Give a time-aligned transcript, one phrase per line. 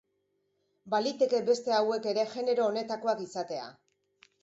[0.93, 3.73] Baliteke beste hauek ere genero honetakoak izatea.